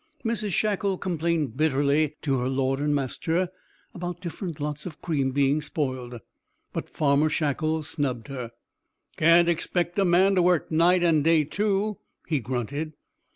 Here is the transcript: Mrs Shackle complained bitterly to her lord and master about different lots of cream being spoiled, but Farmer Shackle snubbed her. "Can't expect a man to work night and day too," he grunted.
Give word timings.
Mrs 0.25 0.53
Shackle 0.53 0.97
complained 0.97 1.55
bitterly 1.55 2.15
to 2.23 2.39
her 2.39 2.49
lord 2.49 2.79
and 2.79 2.95
master 2.95 3.49
about 3.93 4.19
different 4.19 4.59
lots 4.59 4.87
of 4.87 4.99
cream 4.99 5.29
being 5.29 5.61
spoiled, 5.61 6.19
but 6.73 6.89
Farmer 6.89 7.29
Shackle 7.29 7.83
snubbed 7.83 8.27
her. 8.27 8.49
"Can't 9.17 9.47
expect 9.47 9.99
a 9.99 10.03
man 10.03 10.33
to 10.33 10.41
work 10.41 10.71
night 10.71 11.03
and 11.03 11.23
day 11.23 11.43
too," 11.43 11.99
he 12.25 12.39
grunted. 12.39 12.93